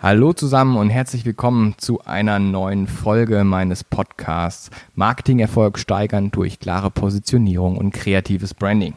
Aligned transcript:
Hallo 0.00 0.32
zusammen 0.32 0.76
und 0.76 0.90
herzlich 0.90 1.24
willkommen 1.24 1.74
zu 1.76 2.00
einer 2.04 2.38
neuen 2.38 2.86
Folge 2.86 3.42
meines 3.42 3.82
Podcasts 3.82 4.70
Marketingerfolg 4.94 5.76
steigern 5.76 6.30
durch 6.30 6.60
klare 6.60 6.88
Positionierung 6.88 7.76
und 7.76 7.90
kreatives 7.90 8.54
Branding. 8.54 8.94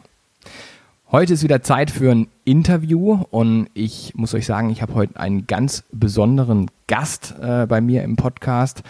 Heute 1.10 1.32
ist 1.32 1.42
wieder 1.42 1.60
Zeit 1.60 1.90
für 1.90 2.12
ein 2.12 2.28
Interview 2.44 3.24
und 3.32 3.68
ich 3.74 4.14
muss 4.14 4.32
euch 4.32 4.46
sagen, 4.46 4.70
ich 4.70 4.80
habe 4.80 4.94
heute 4.94 5.18
einen 5.18 5.48
ganz 5.48 5.82
besonderen 5.90 6.70
Gast 6.86 7.34
äh, 7.42 7.66
bei 7.66 7.80
mir 7.80 8.04
im 8.04 8.14
Podcast, 8.14 8.84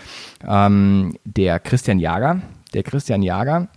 ähm, 0.47 1.17
der 1.25 1.61
Christian 1.61 1.99
Jager. 1.99 2.43
Der 2.75 2.83
Christian 2.83 3.23
Jager 3.23 3.69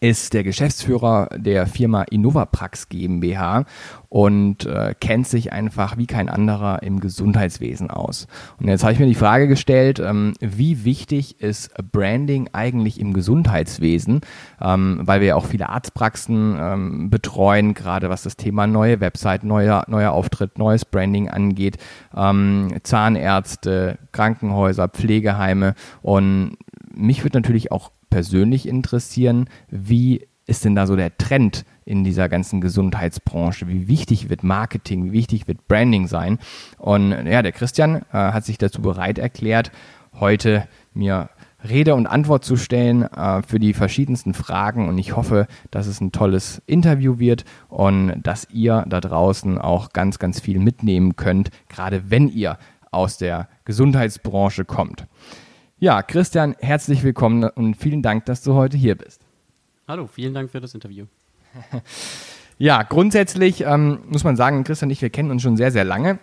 ist 0.00 0.34
der 0.34 0.44
Geschäftsführer 0.44 1.28
der 1.36 1.66
Firma 1.66 2.02
Innovaprax 2.02 2.88
GmbH 2.88 3.64
und 4.08 4.66
äh, 4.66 4.94
kennt 4.98 5.26
sich 5.26 5.52
einfach 5.52 5.96
wie 5.96 6.06
kein 6.06 6.28
anderer 6.28 6.82
im 6.82 7.00
Gesundheitswesen 7.00 7.90
aus. 7.90 8.26
Und 8.60 8.68
jetzt 8.68 8.82
habe 8.82 8.92
ich 8.92 8.98
mir 8.98 9.06
die 9.06 9.14
Frage 9.14 9.48
gestellt, 9.48 9.98
ähm, 9.98 10.34
wie 10.40 10.84
wichtig 10.84 11.40
ist 11.40 11.70
Branding 11.92 12.48
eigentlich 12.52 13.00
im 13.00 13.12
Gesundheitswesen, 13.12 14.20
ähm, 14.60 15.00
weil 15.02 15.20
wir 15.20 15.28
ja 15.28 15.34
auch 15.36 15.46
viele 15.46 15.68
Arztpraxen 15.68 16.56
ähm, 16.58 17.10
betreuen, 17.10 17.74
gerade 17.74 18.08
was 18.10 18.22
das 18.22 18.36
Thema 18.36 18.66
neue 18.66 19.00
Website, 19.00 19.44
neuer, 19.44 19.84
neuer 19.88 20.12
Auftritt, 20.12 20.58
neues 20.58 20.84
Branding 20.84 21.28
angeht, 21.28 21.78
ähm, 22.16 22.76
Zahnärzte, 22.82 23.98
Krankenhäuser, 24.12 24.88
Pflegeheime. 24.88 25.74
Und 26.02 26.56
mich 26.94 27.24
würde 27.24 27.38
natürlich 27.38 27.72
auch 27.72 27.90
persönlich 28.10 28.68
interessieren, 28.68 29.48
wie 29.68 30.26
ist 30.46 30.64
denn 30.64 30.74
da 30.74 30.86
so 30.86 30.96
der 30.96 31.16
Trend 31.18 31.64
in 31.84 32.04
dieser 32.04 32.28
ganzen 32.28 32.60
Gesundheitsbranche? 32.60 33.68
Wie 33.68 33.88
wichtig 33.88 34.28
wird 34.28 34.44
Marketing, 34.44 35.06
wie 35.06 35.12
wichtig 35.12 35.48
wird 35.48 35.66
Branding 35.66 36.06
sein? 36.06 36.38
Und 36.78 37.10
ja, 37.10 37.42
der 37.42 37.52
Christian 37.52 37.96
äh, 37.96 38.02
hat 38.12 38.44
sich 38.44 38.58
dazu 38.58 38.80
bereit 38.80 39.18
erklärt, 39.18 39.72
heute 40.14 40.68
mir 40.94 41.30
Rede 41.68 41.94
und 41.94 42.06
Antwort 42.06 42.44
zu 42.44 42.56
stellen 42.56 43.02
äh, 43.02 43.42
für 43.42 43.58
die 43.58 43.74
verschiedensten 43.74 44.34
Fragen. 44.34 44.88
Und 44.88 44.98
ich 44.98 45.16
hoffe, 45.16 45.46
dass 45.70 45.86
es 45.86 46.00
ein 46.00 46.12
tolles 46.12 46.62
Interview 46.66 47.18
wird 47.18 47.44
und 47.68 48.20
dass 48.22 48.48
ihr 48.50 48.84
da 48.88 49.00
draußen 49.00 49.58
auch 49.58 49.92
ganz, 49.92 50.18
ganz 50.18 50.40
viel 50.40 50.58
mitnehmen 50.60 51.16
könnt, 51.16 51.50
gerade 51.68 52.10
wenn 52.10 52.28
ihr 52.28 52.58
aus 52.90 53.18
der 53.18 53.48
Gesundheitsbranche 53.64 54.64
kommt. 54.64 55.06
Ja, 55.78 56.02
Christian, 56.02 56.56
herzlich 56.58 57.02
willkommen 57.02 57.44
und 57.44 57.74
vielen 57.74 58.00
Dank, 58.00 58.24
dass 58.24 58.40
du 58.42 58.54
heute 58.54 58.78
hier 58.78 58.94
bist. 58.94 59.20
Hallo, 59.86 60.06
vielen 60.06 60.32
Dank 60.32 60.50
für 60.50 60.58
das 60.58 60.72
Interview. 60.72 61.04
ja, 62.58 62.82
grundsätzlich 62.82 63.60
ähm, 63.60 63.98
muss 64.08 64.24
man 64.24 64.36
sagen, 64.36 64.64
Christian 64.64 64.88
und 64.88 64.92
ich, 64.92 65.02
wir 65.02 65.10
kennen 65.10 65.30
uns 65.30 65.42
schon 65.42 65.58
sehr, 65.58 65.70
sehr 65.70 65.84
lange. 65.84 66.18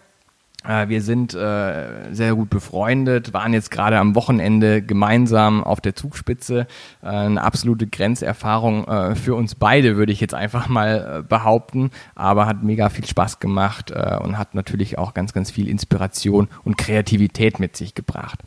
Äh, 0.63 0.87
wir 0.89 1.01
sind 1.01 1.33
äh, 1.33 2.13
sehr 2.13 2.35
gut 2.35 2.49
befreundet, 2.49 3.33
waren 3.33 3.53
jetzt 3.53 3.71
gerade 3.71 3.97
am 3.97 4.15
Wochenende 4.15 4.81
gemeinsam 4.81 5.63
auf 5.63 5.81
der 5.81 5.95
Zugspitze. 5.95 6.67
Äh, 7.01 7.07
eine 7.07 7.41
absolute 7.41 7.87
Grenzerfahrung 7.87 8.87
äh, 8.87 9.15
für 9.15 9.35
uns 9.35 9.55
beide, 9.55 9.97
würde 9.97 10.11
ich 10.11 10.21
jetzt 10.21 10.33
einfach 10.33 10.67
mal 10.67 11.19
äh, 11.19 11.27
behaupten. 11.27 11.91
Aber 12.15 12.45
hat 12.45 12.63
mega 12.63 12.89
viel 12.89 13.05
Spaß 13.05 13.39
gemacht 13.39 13.91
äh, 13.91 14.17
und 14.21 14.37
hat 14.37 14.55
natürlich 14.55 14.97
auch 14.97 15.13
ganz, 15.13 15.33
ganz 15.33 15.51
viel 15.51 15.67
Inspiration 15.67 16.47
und 16.63 16.77
Kreativität 16.77 17.59
mit 17.59 17.75
sich 17.75 17.95
gebracht. 17.95 18.39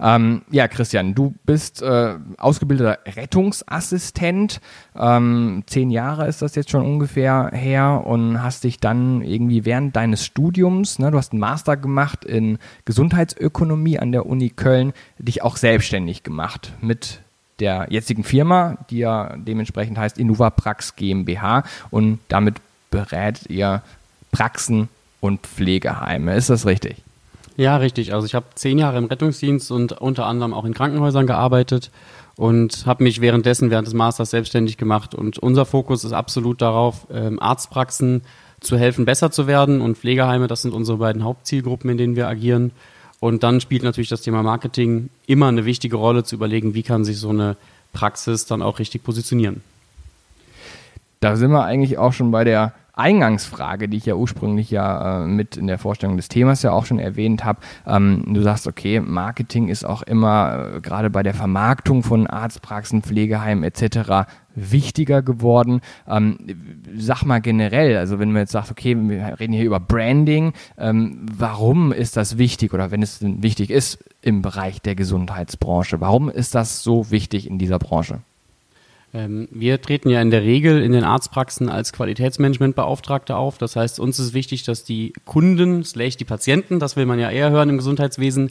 Ähm, 0.00 0.42
ja, 0.50 0.68
Christian, 0.68 1.14
du 1.14 1.34
bist 1.44 1.82
ausgebildeter 1.82 2.98
Rettungsassistent. 3.06 4.60
Ähm, 4.96 5.62
zehn 5.66 5.90
Jahre 5.90 6.26
ist 6.26 6.42
das 6.42 6.54
jetzt 6.54 6.70
schon 6.70 6.84
ungefähr 6.84 7.50
her 7.52 8.02
und 8.04 8.42
hast 8.42 8.64
dich 8.64 8.80
dann 8.80 9.22
irgendwie 9.22 9.64
während 9.64 9.96
deines 9.96 10.24
Studiums, 10.24 10.98
ne, 10.98 11.10
du 11.10 11.18
hast 11.18 11.32
einen 11.32 11.40
gemacht 11.62 12.24
in 12.24 12.58
Gesundheitsökonomie 12.84 13.98
an 13.98 14.12
der 14.12 14.26
Uni 14.26 14.50
Köln, 14.50 14.92
dich 15.18 15.42
auch 15.42 15.56
selbstständig 15.56 16.22
gemacht 16.22 16.72
mit 16.80 17.20
der 17.60 17.86
jetzigen 17.90 18.24
Firma, 18.24 18.78
die 18.90 18.98
ja 18.98 19.36
dementsprechend 19.36 19.98
heißt 19.98 20.18
Innovaprax 20.18 20.96
GmbH 20.96 21.64
und 21.90 22.18
damit 22.28 22.56
berät 22.90 23.48
ihr 23.48 23.82
Praxen 24.32 24.88
und 25.20 25.40
Pflegeheime. 25.40 26.34
Ist 26.34 26.50
das 26.50 26.66
richtig? 26.66 26.96
Ja, 27.56 27.76
richtig. 27.76 28.12
Also 28.12 28.26
ich 28.26 28.34
habe 28.34 28.46
zehn 28.56 28.78
Jahre 28.78 28.98
im 28.98 29.04
Rettungsdienst 29.04 29.70
und 29.70 29.92
unter 29.92 30.26
anderem 30.26 30.52
auch 30.52 30.64
in 30.64 30.74
Krankenhäusern 30.74 31.26
gearbeitet 31.26 31.90
und 32.36 32.84
habe 32.86 33.04
mich 33.04 33.20
währenddessen 33.20 33.70
während 33.70 33.86
des 33.86 33.94
Masters 33.94 34.30
selbstständig 34.30 34.76
gemacht. 34.76 35.14
Und 35.14 35.38
unser 35.38 35.64
Fokus 35.64 36.04
ist 36.04 36.12
absolut 36.12 36.60
darauf, 36.60 37.06
ähm, 37.12 37.40
Arztpraxen 37.40 38.22
zu 38.64 38.78
helfen, 38.78 39.04
besser 39.04 39.30
zu 39.30 39.46
werden. 39.46 39.80
Und 39.80 39.98
Pflegeheime, 39.98 40.46
das 40.46 40.62
sind 40.62 40.72
unsere 40.72 40.98
beiden 40.98 41.24
Hauptzielgruppen, 41.24 41.90
in 41.90 41.98
denen 41.98 42.16
wir 42.16 42.28
agieren. 42.28 42.72
Und 43.20 43.42
dann 43.42 43.60
spielt 43.60 43.82
natürlich 43.82 44.08
das 44.08 44.22
Thema 44.22 44.42
Marketing 44.42 45.08
immer 45.26 45.48
eine 45.48 45.64
wichtige 45.64 45.96
Rolle, 45.96 46.24
zu 46.24 46.34
überlegen, 46.34 46.74
wie 46.74 46.82
kann 46.82 47.04
sich 47.04 47.18
so 47.18 47.30
eine 47.30 47.56
Praxis 47.92 48.44
dann 48.46 48.60
auch 48.60 48.78
richtig 48.78 49.02
positionieren. 49.02 49.62
Da 51.20 51.36
sind 51.36 51.52
wir 51.52 51.64
eigentlich 51.64 51.96
auch 51.96 52.12
schon 52.12 52.30
bei 52.30 52.44
der 52.44 52.74
Eingangsfrage, 52.96 53.88
die 53.88 53.96
ich 53.96 54.06
ja 54.06 54.14
ursprünglich 54.14 54.70
ja 54.70 55.24
äh, 55.24 55.26
mit 55.26 55.56
in 55.56 55.66
der 55.66 55.78
Vorstellung 55.78 56.16
des 56.16 56.28
Themas 56.28 56.62
ja 56.62 56.70
auch 56.70 56.86
schon 56.86 56.98
erwähnt 56.98 57.44
habe. 57.44 57.60
Ähm, 57.86 58.24
du 58.28 58.40
sagst, 58.40 58.66
okay, 58.66 59.00
Marketing 59.00 59.68
ist 59.68 59.84
auch 59.84 60.02
immer 60.02 60.74
äh, 60.76 60.80
gerade 60.80 61.10
bei 61.10 61.22
der 61.22 61.34
Vermarktung 61.34 62.02
von 62.02 62.26
Arztpraxen, 62.26 63.02
Pflegeheimen 63.02 63.64
etc. 63.64 64.30
wichtiger 64.54 65.22
geworden. 65.22 65.80
Ähm, 66.06 66.38
sag 66.96 67.24
mal 67.24 67.40
generell, 67.40 67.96
also 67.96 68.20
wenn 68.20 68.30
man 68.30 68.42
jetzt 68.42 68.52
sagt, 68.52 68.70
okay, 68.70 68.96
wir 68.96 69.40
reden 69.40 69.52
hier 69.52 69.64
über 69.64 69.80
Branding, 69.80 70.52
ähm, 70.78 71.26
warum 71.32 71.92
ist 71.92 72.16
das 72.16 72.38
wichtig 72.38 72.72
oder 72.74 72.92
wenn 72.92 73.02
es 73.02 73.18
wichtig 73.20 73.70
ist 73.70 74.04
im 74.22 74.40
Bereich 74.40 74.80
der 74.80 74.94
Gesundheitsbranche? 74.94 76.00
Warum 76.00 76.28
ist 76.28 76.54
das 76.54 76.84
so 76.84 77.10
wichtig 77.10 77.48
in 77.48 77.58
dieser 77.58 77.80
Branche? 77.80 78.20
Ähm, 79.14 79.48
wir 79.52 79.80
treten 79.80 80.10
ja 80.10 80.20
in 80.20 80.30
der 80.30 80.42
Regel 80.42 80.82
in 80.82 80.92
den 80.92 81.04
Arztpraxen 81.04 81.68
als 81.68 81.92
Qualitätsmanagementbeauftragte 81.92 83.36
auf. 83.36 83.56
Das 83.58 83.76
heißt, 83.76 84.00
uns 84.00 84.18
ist 84.18 84.34
wichtig, 84.34 84.64
dass 84.64 84.82
die 84.82 85.12
Kunden, 85.24 85.84
slash 85.84 86.16
die 86.16 86.24
Patienten, 86.24 86.80
das 86.80 86.96
will 86.96 87.06
man 87.06 87.20
ja 87.20 87.30
eher 87.30 87.50
hören 87.50 87.70
im 87.70 87.78
Gesundheitswesen, 87.78 88.50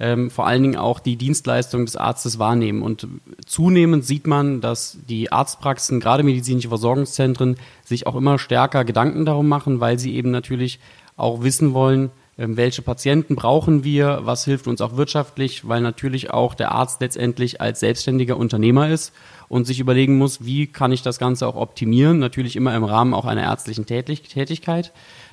ähm, 0.00 0.30
vor 0.30 0.46
allen 0.46 0.62
Dingen 0.62 0.76
auch 0.76 1.00
die 1.00 1.16
Dienstleistung 1.16 1.84
des 1.84 1.96
Arztes 1.96 2.38
wahrnehmen. 2.38 2.82
Und 2.82 3.06
zunehmend 3.44 4.04
sieht 4.04 4.26
man, 4.26 4.62
dass 4.62 4.98
die 5.08 5.30
Arztpraxen, 5.30 6.00
gerade 6.00 6.22
medizinische 6.22 6.68
Versorgungszentren, 6.68 7.56
sich 7.84 8.06
auch 8.06 8.16
immer 8.16 8.38
stärker 8.38 8.84
Gedanken 8.84 9.26
darum 9.26 9.48
machen, 9.48 9.80
weil 9.80 9.98
sie 9.98 10.14
eben 10.14 10.30
natürlich 10.30 10.78
auch 11.16 11.42
wissen 11.42 11.74
wollen, 11.74 12.10
welche 12.40 12.82
Patienten 12.82 13.34
brauchen 13.34 13.82
wir, 13.82 14.20
was 14.22 14.44
hilft 14.44 14.68
uns 14.68 14.80
auch 14.80 14.96
wirtschaftlich, 14.96 15.66
weil 15.66 15.80
natürlich 15.80 16.30
auch 16.30 16.54
der 16.54 16.70
Arzt 16.70 17.00
letztendlich 17.00 17.60
als 17.60 17.80
selbstständiger 17.80 18.36
Unternehmer 18.36 18.88
ist 18.88 19.12
und 19.48 19.66
sich 19.66 19.80
überlegen 19.80 20.18
muss, 20.18 20.44
wie 20.44 20.68
kann 20.68 20.92
ich 20.92 21.02
das 21.02 21.18
Ganze 21.18 21.48
auch 21.48 21.56
optimieren, 21.56 22.20
natürlich 22.20 22.54
immer 22.54 22.76
im 22.76 22.84
Rahmen 22.84 23.12
auch 23.12 23.24
einer 23.24 23.42
ärztlichen 23.42 23.86
Tätigkeit. 23.86 24.92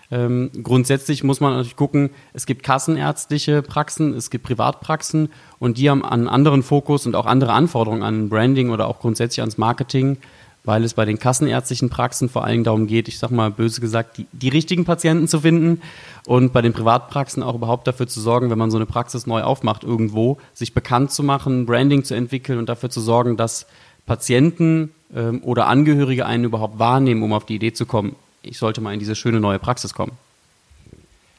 Ähm, 0.09 0.49
grundsätzlich 0.63 1.23
muss 1.23 1.41
man 1.41 1.51
natürlich 1.51 1.75
gucken, 1.75 2.09
es 2.33 2.47
gibt 2.47 2.63
kassenärztliche 2.63 3.61
Praxen, 3.61 4.15
es 4.15 4.31
gibt 4.31 4.45
Privatpraxen 4.45 5.29
und 5.59 5.77
die 5.77 5.89
haben 5.91 6.03
einen 6.03 6.27
anderen 6.27 6.63
Fokus 6.63 7.05
und 7.05 7.15
auch 7.15 7.27
andere 7.27 7.53
Anforderungen 7.53 8.01
an 8.01 8.29
Branding 8.29 8.71
oder 8.71 8.87
auch 8.87 8.99
grundsätzlich 8.99 9.41
ans 9.41 9.59
Marketing, 9.59 10.17
weil 10.65 10.83
es 10.83 10.93
bei 10.93 11.05
den 11.05 11.19
kassenärztlichen 11.19 11.89
Praxen 11.89 12.29
vor 12.29 12.43
allem 12.43 12.63
darum 12.63 12.87
geht, 12.87 13.07
ich 13.07 13.19
sag 13.19 13.31
mal 13.31 13.51
böse 13.51 13.81
gesagt, 13.81 14.17
die, 14.17 14.27
die 14.31 14.49
richtigen 14.49 14.85
Patienten 14.85 15.27
zu 15.27 15.39
finden 15.39 15.81
und 16.25 16.53
bei 16.53 16.61
den 16.61 16.73
Privatpraxen 16.73 17.43
auch 17.43 17.55
überhaupt 17.55 17.87
dafür 17.87 18.07
zu 18.07 18.19
sorgen, 18.19 18.49
wenn 18.49 18.57
man 18.57 18.71
so 18.71 18.77
eine 18.77 18.85
Praxis 18.85 19.27
neu 19.27 19.43
aufmacht 19.43 19.83
irgendwo, 19.83 20.37
sich 20.53 20.73
bekannt 20.73 21.11
zu 21.11 21.23
machen, 21.23 21.65
Branding 21.65 22.03
zu 22.03 22.15
entwickeln 22.15 22.59
und 22.59 22.67
dafür 22.67 22.89
zu 22.89 23.01
sorgen, 23.01 23.37
dass 23.37 23.67
Patienten 24.05 24.91
ähm, 25.13 25.41
oder 25.43 25.67
Angehörige 25.67 26.25
einen 26.25 26.43
überhaupt 26.43 26.79
wahrnehmen, 26.79 27.23
um 27.23 27.33
auf 27.33 27.45
die 27.45 27.55
Idee 27.55 27.73
zu 27.73 27.85
kommen, 27.85 28.15
ich 28.41 28.57
sollte 28.57 28.81
mal 28.81 28.93
in 28.93 28.99
diese 28.99 29.15
schöne 29.15 29.39
neue 29.39 29.59
Praxis 29.59 29.93
kommen. 29.93 30.13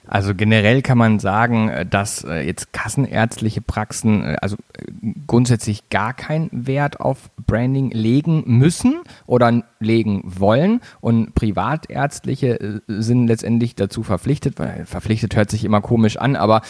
Also 0.08 0.34
generell 0.34 0.82
kann 0.82 0.98
man 0.98 1.18
sagen, 1.18 1.68
äh, 1.68 1.86
dass 1.86 2.24
äh, 2.24 2.40
jetzt 2.46 2.72
kassenärztliche 2.72 3.60
Praxen 3.60 4.24
äh, 4.24 4.36
also 4.40 4.56
grundsätzlich 5.26 5.88
gar 5.90 6.14
keinen 6.14 6.48
Wert 6.52 7.00
auf 7.00 7.30
Branding 7.46 7.90
legen 7.90 8.44
müssen 8.46 9.00
oder 9.26 9.62
legen 9.80 10.22
wollen 10.24 10.80
und 11.00 11.34
privatärztliche 11.34 12.82
sind 12.88 13.26
letztendlich 13.26 13.74
dazu 13.74 14.02
verpflichtet, 14.02 14.58
weil 14.58 14.84
verpflichtet 14.84 15.36
hört 15.36 15.50
sich 15.50 15.64
immer 15.64 15.80
komisch 15.80 16.16
an, 16.16 16.34
aber 16.36 16.62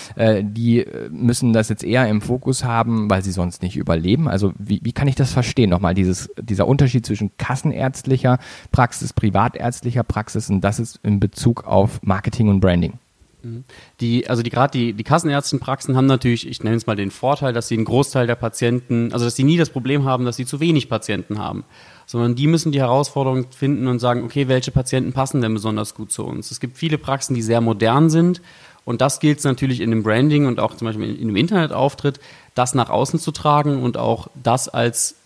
die 0.42 0.84
müssen 1.10 1.52
das 1.52 1.68
jetzt 1.68 1.84
eher 1.84 2.08
im 2.08 2.20
Fokus 2.20 2.64
haben, 2.64 3.08
weil 3.08 3.22
sie 3.22 3.32
sonst 3.32 3.62
nicht 3.62 3.76
überleben. 3.76 4.28
Also 4.28 4.52
wie, 4.58 4.80
wie 4.82 4.92
kann 4.92 5.08
ich 5.08 5.14
das 5.14 5.32
verstehen? 5.32 5.70
Nochmal 5.70 5.94
dieses, 5.94 6.30
dieser 6.40 6.66
Unterschied 6.66 7.06
zwischen 7.06 7.30
kassenärztlicher 7.38 8.38
Praxis, 8.70 9.12
privatärztlicher 9.12 10.04
Praxis 10.04 10.50
und 10.50 10.60
das 10.60 10.78
ist 10.78 11.00
in 11.02 11.20
Bezug 11.20 11.66
auf 11.66 12.00
Marketing 12.02 12.48
und 12.48 12.60
Branding. 12.60 12.98
Mhm. 13.46 13.64
Die, 14.00 14.28
also 14.28 14.42
die 14.42 14.50
gerade 14.50 14.72
die, 14.72 14.92
die 14.92 15.04
Kassenärztenpraxen 15.04 15.96
haben 15.96 16.06
natürlich, 16.06 16.48
ich 16.48 16.62
nenne 16.62 16.76
es 16.76 16.86
mal 16.86 16.96
den 16.96 17.10
Vorteil, 17.10 17.52
dass 17.52 17.68
sie 17.68 17.76
einen 17.76 17.84
Großteil 17.84 18.26
der 18.26 18.34
Patienten, 18.34 19.12
also 19.12 19.24
dass 19.24 19.36
sie 19.36 19.44
nie 19.44 19.56
das 19.56 19.70
Problem 19.70 20.04
haben, 20.04 20.24
dass 20.24 20.36
sie 20.36 20.46
zu 20.46 20.58
wenig 20.60 20.88
Patienten 20.88 21.38
haben, 21.38 21.64
sondern 22.06 22.34
die 22.34 22.46
müssen 22.46 22.72
die 22.72 22.80
Herausforderung 22.80 23.46
finden 23.50 23.86
und 23.86 24.00
sagen, 24.00 24.24
okay, 24.24 24.48
welche 24.48 24.72
Patienten 24.72 25.12
passen 25.12 25.40
denn 25.40 25.54
besonders 25.54 25.94
gut 25.94 26.10
zu 26.10 26.24
uns? 26.24 26.50
Es 26.50 26.60
gibt 26.60 26.76
viele 26.76 26.98
Praxen, 26.98 27.34
die 27.34 27.42
sehr 27.42 27.60
modern 27.60 28.10
sind 28.10 28.40
Und 28.86 29.00
das 29.00 29.18
gilt 29.18 29.44
natürlich 29.44 29.80
in 29.80 29.90
dem 29.90 30.02
Branding 30.04 30.46
und 30.46 30.60
auch 30.60 30.74
zum 30.76 30.86
Beispiel 30.86 31.20
in 31.20 31.26
dem 31.26 31.36
Internetauftritt, 31.36 32.20
das 32.54 32.74
nach 32.74 32.88
außen 32.88 33.18
zu 33.18 33.32
tragen 33.32 33.82
und 33.82 33.96
auch 33.96 34.28
das 34.42 34.68
als 34.68 35.16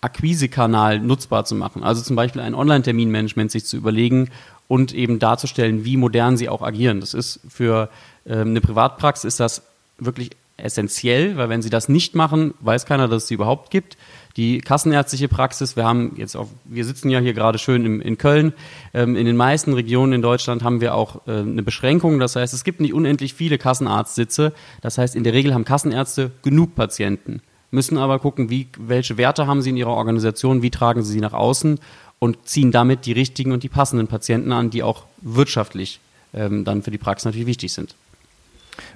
Akquisekanal 0.00 0.98
nutzbar 0.98 1.44
zu 1.44 1.54
machen. 1.54 1.84
Also 1.84 2.00
zum 2.00 2.16
Beispiel 2.16 2.40
ein 2.40 2.54
Online-Terminmanagement 2.54 3.50
sich 3.50 3.66
zu 3.66 3.76
überlegen 3.76 4.30
und 4.70 4.94
eben 4.94 5.18
darzustellen, 5.18 5.84
wie 5.84 5.96
modern 5.96 6.36
sie 6.36 6.48
auch 6.48 6.62
agieren. 6.62 7.00
Das 7.00 7.12
ist 7.12 7.40
für 7.48 7.90
ähm, 8.24 8.50
eine 8.50 8.60
Privatpraxis 8.60 9.24
ist 9.24 9.40
das 9.40 9.62
wirklich 9.98 10.30
essentiell, 10.56 11.36
weil 11.36 11.48
wenn 11.48 11.60
sie 11.60 11.70
das 11.70 11.88
nicht 11.88 12.14
machen, 12.14 12.54
weiß 12.60 12.86
keiner, 12.86 13.08
dass 13.08 13.24
es 13.24 13.28
sie 13.28 13.34
überhaupt 13.34 13.72
gibt. 13.72 13.96
Die 14.36 14.60
kassenärztliche 14.60 15.26
Praxis, 15.26 15.74
wir 15.74 15.84
haben 15.84 16.14
jetzt 16.18 16.36
auch, 16.36 16.46
wir 16.66 16.84
sitzen 16.84 17.10
ja 17.10 17.18
hier 17.18 17.32
gerade 17.32 17.58
schön 17.58 17.84
im, 17.84 18.00
in 18.00 18.16
Köln. 18.16 18.52
Ähm, 18.94 19.16
in 19.16 19.26
den 19.26 19.36
meisten 19.36 19.72
Regionen 19.72 20.12
in 20.12 20.22
Deutschland 20.22 20.62
haben 20.62 20.80
wir 20.80 20.94
auch 20.94 21.26
äh, 21.26 21.40
eine 21.40 21.64
Beschränkung. 21.64 22.20
Das 22.20 22.36
heißt, 22.36 22.54
es 22.54 22.62
gibt 22.62 22.80
nicht 22.80 22.94
unendlich 22.94 23.34
viele 23.34 23.58
Kassenarztsitze. 23.58 24.52
Das 24.82 24.98
heißt, 24.98 25.16
in 25.16 25.24
der 25.24 25.32
Regel 25.32 25.52
haben 25.52 25.64
Kassenärzte 25.64 26.30
genug 26.42 26.76
Patienten 26.76 27.42
müssen 27.72 27.98
aber 27.98 28.18
gucken, 28.18 28.50
wie, 28.50 28.66
welche 28.80 29.16
Werte 29.16 29.46
haben 29.46 29.62
sie 29.62 29.70
in 29.70 29.76
ihrer 29.76 29.92
Organisation, 29.92 30.60
wie 30.60 30.70
tragen 30.70 31.04
sie 31.04 31.12
sie 31.12 31.20
nach 31.20 31.34
außen 31.34 31.78
und 32.20 32.46
ziehen 32.46 32.70
damit 32.70 33.06
die 33.06 33.12
richtigen 33.12 33.50
und 33.50 33.64
die 33.64 33.68
passenden 33.68 34.06
Patienten 34.06 34.52
an, 34.52 34.70
die 34.70 34.84
auch 34.84 35.06
wirtschaftlich 35.22 35.98
ähm, 36.32 36.64
dann 36.64 36.82
für 36.82 36.92
die 36.92 36.98
Praxis 36.98 37.24
natürlich 37.24 37.48
wichtig 37.48 37.72
sind. 37.72 37.96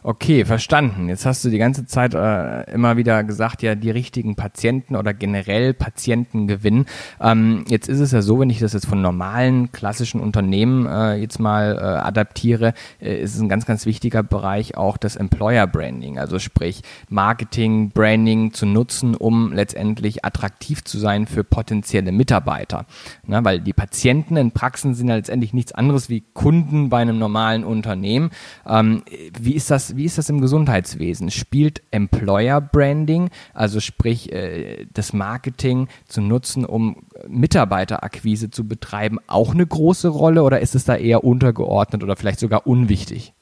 Okay, 0.06 0.44
verstanden. 0.44 1.08
Jetzt 1.08 1.24
hast 1.24 1.46
du 1.46 1.48
die 1.48 1.56
ganze 1.56 1.86
Zeit 1.86 2.12
äh, 2.12 2.70
immer 2.70 2.98
wieder 2.98 3.24
gesagt, 3.24 3.62
ja, 3.62 3.74
die 3.74 3.90
richtigen 3.90 4.36
Patienten 4.36 4.96
oder 4.96 5.14
generell 5.14 5.72
Patienten 5.72 6.46
gewinnen. 6.46 6.84
Ähm, 7.22 7.64
jetzt 7.68 7.88
ist 7.88 8.00
es 8.00 8.12
ja 8.12 8.20
so, 8.20 8.38
wenn 8.38 8.50
ich 8.50 8.58
das 8.58 8.74
jetzt 8.74 8.84
von 8.84 9.00
normalen, 9.00 9.72
klassischen 9.72 10.20
Unternehmen 10.20 10.84
äh, 10.84 11.14
jetzt 11.14 11.40
mal 11.40 11.78
äh, 11.78 11.80
adaptiere, 11.80 12.74
äh, 13.00 13.18
ist 13.18 13.34
es 13.34 13.40
ein 13.40 13.48
ganz, 13.48 13.64
ganz 13.64 13.86
wichtiger 13.86 14.22
Bereich 14.22 14.76
auch 14.76 14.98
das 14.98 15.16
Employer 15.16 15.66
Branding. 15.66 16.18
Also 16.18 16.38
sprich, 16.38 16.82
Marketing, 17.08 17.88
Branding 17.88 18.52
zu 18.52 18.66
nutzen, 18.66 19.14
um 19.14 19.54
letztendlich 19.54 20.22
attraktiv 20.22 20.84
zu 20.84 20.98
sein 20.98 21.26
für 21.26 21.44
potenzielle 21.44 22.12
Mitarbeiter. 22.12 22.84
Na, 23.26 23.42
weil 23.42 23.58
die 23.58 23.72
Patienten 23.72 24.36
in 24.36 24.50
Praxen 24.50 24.94
sind 24.94 25.08
ja 25.08 25.14
letztendlich 25.14 25.54
nichts 25.54 25.72
anderes 25.72 26.10
wie 26.10 26.24
Kunden 26.34 26.90
bei 26.90 27.00
einem 27.00 27.18
normalen 27.18 27.64
Unternehmen. 27.64 28.28
Ähm, 28.66 29.02
wie 29.40 29.54
ist 29.54 29.70
das 29.70 29.93
wie 29.96 30.04
ist 30.04 30.18
das 30.18 30.28
im 30.28 30.40
Gesundheitswesen? 30.40 31.30
Spielt 31.30 31.82
Employer 31.90 32.60
Branding, 32.60 33.30
also 33.52 33.80
sprich 33.80 34.32
äh, 34.32 34.86
das 34.92 35.12
Marketing 35.12 35.88
zu 36.06 36.20
nutzen, 36.20 36.64
um 36.64 37.04
Mitarbeiterakquise 37.28 38.50
zu 38.50 38.66
betreiben, 38.66 39.18
auch 39.26 39.54
eine 39.54 39.66
große 39.66 40.08
Rolle 40.08 40.42
oder 40.42 40.60
ist 40.60 40.74
es 40.74 40.84
da 40.84 40.96
eher 40.96 41.24
untergeordnet 41.24 42.02
oder 42.02 42.16
vielleicht 42.16 42.40
sogar 42.40 42.66
unwichtig? 42.66 43.32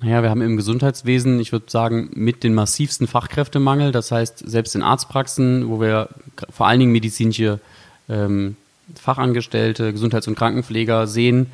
Naja, 0.00 0.22
wir 0.22 0.30
haben 0.30 0.42
im 0.42 0.56
Gesundheitswesen, 0.56 1.38
ich 1.38 1.52
würde 1.52 1.66
sagen, 1.68 2.10
mit 2.14 2.42
den 2.42 2.54
massivsten 2.54 3.06
Fachkräftemangel. 3.06 3.92
Das 3.92 4.10
heißt, 4.10 4.38
selbst 4.38 4.74
in 4.74 4.82
Arztpraxen, 4.82 5.68
wo 5.68 5.80
wir 5.80 6.08
vor 6.50 6.66
allen 6.66 6.80
Dingen 6.80 6.90
medizinische 6.90 7.60
ähm, 8.08 8.56
Fachangestellte, 8.96 9.92
Gesundheits- 9.92 10.26
und 10.26 10.34
Krankenpfleger 10.34 11.06
sehen, 11.06 11.52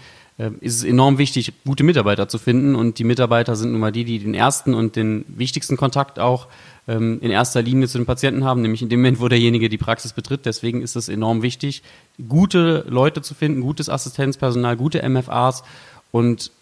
ist 0.61 0.77
es 0.77 0.85
enorm 0.85 1.19
wichtig, 1.19 1.53
gute 1.67 1.83
Mitarbeiter 1.83 2.29
zu 2.29 2.39
finden. 2.39 2.77
Und 2.77 2.99
die 2.99 3.05
Mitarbeiter 3.05 3.57
sind 3.57 3.73
nun 3.73 3.81
mal 3.81 3.93
die, 3.93 4.05
die 4.05 4.21
den 4.21 4.35
ersten 4.35 4.73
und 4.73 4.95
den 4.95 5.25
wichtigsten 5.29 5.77
Kontakt 5.77 6.19
auch 6.19 6.47
ähm, 6.87 7.19
in 7.21 7.31
erster 7.31 7.61
Linie 7.61 7.89
zu 7.89 7.99
den 7.99 8.07
Patienten 8.07 8.45
haben, 8.45 8.63
nämlich 8.63 8.83
in 8.83 8.89
dem 8.89 9.01
Moment, 9.01 9.21
wo 9.21 9.29
derjenige 9.29 9.69
die 9.69 9.79
Praxis 9.79 10.13
betritt. 10.13 10.47
Deswegen 10.47 10.81
ist 10.81 10.97
es 10.97 11.09
enorm 11.09 11.43
wichtig, 11.43 11.83
gute 12.29 12.85
Leute 12.89 13.21
zu 13.21 13.35
finden, 13.35 13.61
gutes 13.61 13.89
Assistenzpersonal, 13.89 14.77
gute 14.77 15.07
MFAs 15.09 15.65
und 16.13 16.53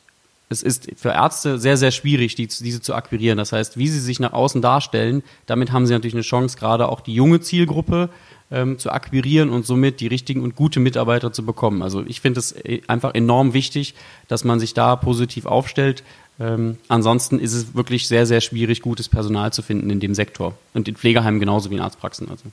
es 0.49 0.63
ist 0.63 0.89
für 0.97 1.11
Ärzte 1.11 1.59
sehr, 1.59 1.77
sehr 1.77 1.91
schwierig, 1.91 2.37
die, 2.37 2.47
diese 2.47 2.81
zu 2.81 2.95
akquirieren. 2.95 3.37
Das 3.37 3.53
heißt, 3.53 3.79
wie 3.79 3.89
sie 3.89 3.99
sich 3.99 4.21
nach 4.21 4.33
außen 4.33 4.63
darstellen, 4.63 5.23
damit 5.47 5.73
haben 5.73 5.87
sie 5.87 5.93
natürlich 5.93 6.15
eine 6.15 6.23
Chance, 6.23 6.57
gerade 6.57 6.89
auch 6.89 7.01
die 7.01 7.15
junge 7.15 7.41
Zielgruppe 7.41 8.11
ähm, 8.51 8.79
zu 8.79 8.91
akquirieren 8.91 9.51
und 9.51 9.67
somit 9.67 10.01
die 10.01 10.07
richtigen 10.07 10.43
und 10.43 10.57
gute 10.57 10.81
Mitarbeiter 10.81 11.33
zu 11.33 11.45
bekommen. 11.45 11.83
Also 11.83 12.05
ich 12.07 12.21
finde 12.21 12.41
es 12.41 12.53
äh, 12.53 12.81
einfach 12.87 13.15
enorm 13.15 13.55
wichtig, 13.55 13.95
dass 14.29 14.45
man 14.45 14.61
sich 14.61 14.75
da 14.75 14.97
positiv 14.97 15.47
aufstellt. 15.47 16.05
Ähm, 16.39 16.77
ansonsten 16.89 17.39
ist 17.39 17.55
es 17.55 17.75
wirklich 17.75 18.09
sehr, 18.09 18.27
sehr 18.27 18.41
schwierig, 18.41 18.83
gutes 18.83 19.09
Personal 19.09 19.53
zu 19.53 19.63
finden 19.63 19.91
in 19.91 20.01
dem 20.01 20.15
Sektor. 20.15 20.55
Und 20.75 20.87
in 20.89 20.97
Pflegeheimen 20.97 21.41
genauso 21.41 21.71
wie 21.71 21.75
in 21.75 21.81
Arztpraxen. 21.81 22.29
Also. 22.31 22.45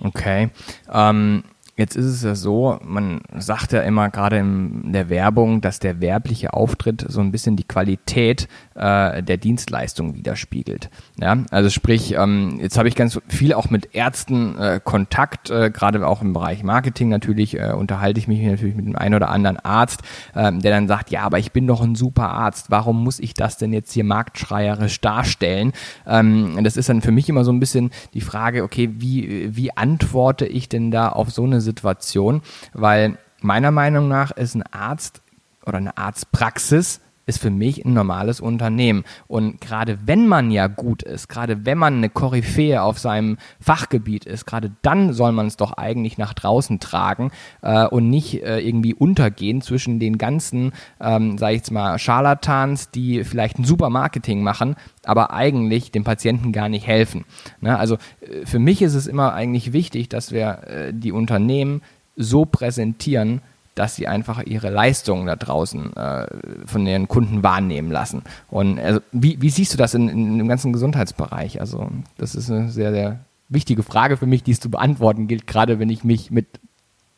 Okay. 0.00 0.50
Ähm, 0.92 1.44
Jetzt 1.74 1.96
ist 1.96 2.04
es 2.04 2.22
ja 2.22 2.34
so, 2.34 2.78
man 2.82 3.22
sagt 3.34 3.72
ja 3.72 3.80
immer 3.80 4.10
gerade 4.10 4.36
in 4.36 4.92
der 4.92 5.08
Werbung, 5.08 5.62
dass 5.62 5.78
der 5.78 6.00
werbliche 6.00 6.52
Auftritt 6.52 7.04
so 7.08 7.20
ein 7.20 7.32
bisschen 7.32 7.56
die 7.56 7.64
Qualität 7.64 8.46
äh, 8.74 9.22
der 9.22 9.36
Dienstleistung 9.36 10.14
widerspiegelt. 10.14 10.90
Ja, 11.20 11.38
also 11.50 11.70
sprich, 11.70 12.14
ähm, 12.14 12.58
jetzt 12.60 12.78
habe 12.78 12.88
ich 12.88 12.94
ganz 12.94 13.20
viel 13.28 13.54
auch 13.54 13.70
mit 13.70 13.94
Ärzten 13.94 14.58
äh, 14.58 14.80
Kontakt, 14.82 15.50
äh, 15.50 15.70
gerade 15.70 16.06
auch 16.06 16.22
im 16.22 16.32
Bereich 16.32 16.62
Marketing 16.62 17.08
natürlich, 17.08 17.58
äh, 17.58 17.72
unterhalte 17.72 18.18
ich 18.18 18.28
mich 18.28 18.40
natürlich 18.42 18.74
mit 18.74 18.86
dem 18.86 18.96
einen 18.96 19.14
oder 19.14 19.30
anderen 19.30 19.58
Arzt, 19.58 20.02
äh, 20.34 20.52
der 20.52 20.72
dann 20.72 20.88
sagt, 20.88 21.10
ja, 21.10 21.22
aber 21.22 21.38
ich 21.38 21.52
bin 21.52 21.66
doch 21.66 21.80
ein 21.80 21.94
super 21.94 22.30
Arzt, 22.30 22.70
warum 22.70 23.02
muss 23.02 23.18
ich 23.18 23.34
das 23.34 23.58
denn 23.58 23.72
jetzt 23.72 23.92
hier 23.92 24.04
marktschreierisch 24.04 25.00
darstellen? 25.00 25.72
Ähm, 26.06 26.62
das 26.62 26.76
ist 26.76 26.88
dann 26.88 27.02
für 27.02 27.12
mich 27.12 27.28
immer 27.28 27.44
so 27.44 27.52
ein 27.52 27.60
bisschen 27.60 27.90
die 28.14 28.20
Frage, 28.20 28.62
okay, 28.62 28.90
wie, 28.98 29.54
wie 29.56 29.76
antworte 29.76 30.46
ich 30.46 30.68
denn 30.68 30.90
da 30.90 31.08
auf 31.08 31.30
so 31.30 31.44
eine 31.44 31.60
Situation, 31.60 32.42
weil 32.72 33.18
meiner 33.40 33.70
Meinung 33.70 34.08
nach 34.08 34.30
ist 34.30 34.54
ein 34.54 34.62
Arzt 34.62 35.22
oder 35.66 35.78
eine 35.78 35.96
Arztpraxis 35.96 37.00
ist 37.26 37.40
für 37.40 37.50
mich 37.50 37.84
ein 37.84 37.92
normales 37.92 38.40
Unternehmen. 38.40 39.04
Und 39.28 39.60
gerade 39.60 39.98
wenn 40.06 40.26
man 40.26 40.50
ja 40.50 40.66
gut 40.66 41.02
ist, 41.02 41.28
gerade 41.28 41.64
wenn 41.64 41.78
man 41.78 41.96
eine 41.96 42.08
Koryphäe 42.08 42.82
auf 42.82 42.98
seinem 42.98 43.38
Fachgebiet 43.60 44.24
ist, 44.24 44.46
gerade 44.46 44.72
dann 44.82 45.12
soll 45.12 45.32
man 45.32 45.46
es 45.46 45.56
doch 45.56 45.72
eigentlich 45.72 46.18
nach 46.18 46.34
draußen 46.34 46.80
tragen 46.80 47.30
äh, 47.62 47.86
und 47.86 48.10
nicht 48.10 48.42
äh, 48.42 48.58
irgendwie 48.58 48.94
untergehen 48.94 49.62
zwischen 49.62 50.00
den 50.00 50.18
ganzen, 50.18 50.72
ähm, 51.00 51.38
sag 51.38 51.50
ich 51.50 51.58
jetzt 51.58 51.70
mal, 51.70 51.98
Scharlatans, 51.98 52.90
die 52.90 53.24
vielleicht 53.24 53.58
ein 53.58 53.64
super 53.64 53.90
Marketing 53.90 54.42
machen, 54.42 54.76
aber 55.04 55.32
eigentlich 55.32 55.92
dem 55.92 56.04
Patienten 56.04 56.52
gar 56.52 56.68
nicht 56.68 56.86
helfen. 56.86 57.24
Ne? 57.60 57.78
Also 57.78 57.96
äh, 58.20 58.46
für 58.46 58.58
mich 58.58 58.82
ist 58.82 58.94
es 58.94 59.06
immer 59.06 59.32
eigentlich 59.32 59.72
wichtig, 59.72 60.08
dass 60.08 60.32
wir 60.32 60.64
äh, 60.66 60.92
die 60.92 61.12
Unternehmen 61.12 61.82
so 62.16 62.44
präsentieren, 62.44 63.40
dass 63.74 63.96
sie 63.96 64.06
einfach 64.06 64.42
ihre 64.44 64.70
Leistungen 64.70 65.26
da 65.26 65.36
draußen 65.36 65.96
äh, 65.96 66.26
von 66.66 66.86
ihren 66.86 67.08
Kunden 67.08 67.42
wahrnehmen 67.42 67.90
lassen. 67.90 68.22
Und 68.50 68.78
also, 68.78 69.00
wie, 69.12 69.40
wie 69.40 69.50
siehst 69.50 69.72
du 69.72 69.78
das 69.78 69.94
in, 69.94 70.08
in, 70.08 70.40
im 70.40 70.48
ganzen 70.48 70.72
Gesundheitsbereich? 70.72 71.60
Also 71.60 71.90
das 72.18 72.34
ist 72.34 72.50
eine 72.50 72.68
sehr, 72.68 72.92
sehr 72.92 73.20
wichtige 73.48 73.82
Frage 73.82 74.16
für 74.16 74.26
mich, 74.26 74.42
die 74.42 74.52
es 74.52 74.60
zu 74.60 74.70
beantworten 74.70 75.26
gilt, 75.26 75.46
gerade 75.46 75.78
wenn 75.78 75.90
ich 75.90 76.04
mich 76.04 76.30
mit 76.30 76.46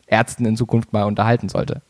Ärzten 0.07 0.45
in 0.45 0.57
Zukunft 0.57 0.93
mal 0.93 1.05
unterhalten 1.05 1.49
sollte. 1.49 1.81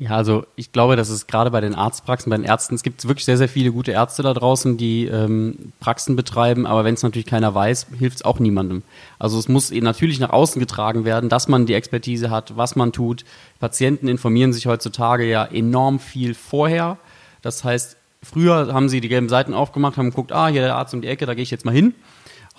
Ja, 0.00 0.12
also 0.12 0.46
ich 0.56 0.72
glaube, 0.72 0.96
dass 0.96 1.10
es 1.10 1.26
gerade 1.26 1.50
bei 1.50 1.60
den 1.60 1.74
Arztpraxen, 1.74 2.30
bei 2.30 2.36
den 2.38 2.46
Ärzten, 2.46 2.74
es 2.74 2.82
gibt 2.82 3.06
wirklich 3.06 3.26
sehr, 3.26 3.36
sehr 3.36 3.50
viele 3.50 3.70
gute 3.70 3.92
Ärzte 3.92 4.22
da 4.22 4.32
draußen, 4.32 4.78
die 4.78 5.04
ähm, 5.04 5.72
Praxen 5.78 6.16
betreiben, 6.16 6.66
aber 6.66 6.84
wenn 6.84 6.94
es 6.94 7.02
natürlich 7.02 7.26
keiner 7.26 7.54
weiß, 7.54 7.88
hilft 7.98 8.16
es 8.16 8.24
auch 8.24 8.38
niemandem. 8.38 8.82
Also 9.18 9.38
es 9.38 9.46
muss 9.46 9.70
natürlich 9.70 10.18
nach 10.18 10.30
außen 10.30 10.58
getragen 10.58 11.04
werden, 11.04 11.28
dass 11.28 11.48
man 11.48 11.66
die 11.66 11.74
Expertise 11.74 12.30
hat, 12.30 12.56
was 12.56 12.76
man 12.76 12.92
tut. 12.92 13.26
Patienten 13.58 14.08
informieren 14.08 14.54
sich 14.54 14.64
heutzutage 14.64 15.28
ja 15.28 15.44
enorm 15.44 15.98
viel 15.98 16.32
vorher. 16.32 16.96
Das 17.42 17.62
heißt, 17.62 17.98
früher 18.22 18.72
haben 18.72 18.88
sie 18.88 19.02
die 19.02 19.10
gelben 19.10 19.28
Seiten 19.28 19.52
aufgemacht, 19.52 19.98
haben 19.98 20.08
geguckt, 20.08 20.32
ah, 20.32 20.48
hier 20.48 20.62
der 20.62 20.76
Arzt 20.76 20.94
um 20.94 21.02
die 21.02 21.08
Ecke, 21.08 21.26
da 21.26 21.34
gehe 21.34 21.42
ich 21.42 21.50
jetzt 21.50 21.66
mal 21.66 21.74
hin. 21.74 21.92